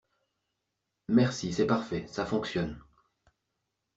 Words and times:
Merci, 1.09 1.53
c’est 1.53 1.67
parfait, 1.67 2.07
ça 2.07 2.25
fonctionne. 2.25 2.81